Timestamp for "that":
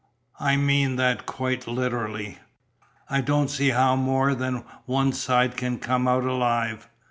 0.95-1.27